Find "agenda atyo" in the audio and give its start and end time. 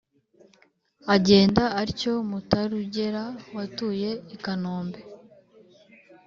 1.15-2.13